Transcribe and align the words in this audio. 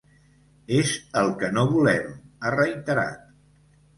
“És 0.77 0.93
el 1.19 1.29
que 1.41 1.51
no 1.59 1.67
volem”, 1.75 2.09
ha 2.47 2.53
reiterat. 2.57 3.31